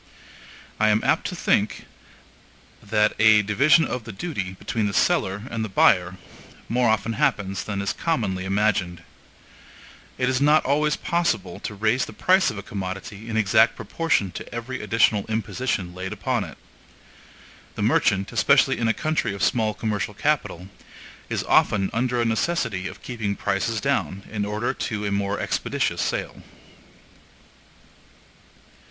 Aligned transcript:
I 0.79 0.89
am 0.89 1.03
apt 1.03 1.27
to 1.27 1.35
think 1.35 1.85
that 2.81 3.13
a 3.19 3.43
division 3.43 3.85
of 3.85 4.03
the 4.03 4.11
duty, 4.11 4.53
between 4.57 4.87
the 4.87 4.95
seller 4.95 5.43
and 5.51 5.63
the 5.63 5.69
buyer, 5.69 6.17
more 6.67 6.89
often 6.89 7.13
happens 7.13 7.63
than 7.63 7.83
is 7.83 7.93
commonly 7.93 8.43
imagined. 8.43 9.03
It 10.17 10.27
is 10.27 10.41
not 10.41 10.65
always 10.65 10.95
possible 10.95 11.59
to 11.59 11.75
raise 11.75 12.05
the 12.05 12.13
price 12.17 12.49
of 12.49 12.57
a 12.57 12.63
commodity 12.63 13.29
in 13.29 13.37
exact 13.37 13.75
proportion 13.75 14.31
to 14.31 14.51
every 14.51 14.81
additional 14.81 15.27
imposition 15.27 15.93
laid 15.93 16.13
upon 16.13 16.45
it. 16.45 16.57
The 17.75 17.83
merchant, 17.83 18.31
especially 18.31 18.79
in 18.79 18.87
a 18.87 18.95
country 18.95 19.35
of 19.35 19.43
small 19.43 19.75
commercial 19.75 20.15
capital, 20.15 20.67
is 21.29 21.43
often 21.43 21.91
under 21.93 22.19
a 22.19 22.25
necessity 22.25 22.87
of 22.87 23.03
keeping 23.03 23.35
prices 23.35 23.79
down 23.79 24.23
in 24.31 24.45
order 24.45 24.73
to 24.73 25.05
a 25.05 25.11
more 25.11 25.39
expeditious 25.39 26.01
sale. 26.01 26.41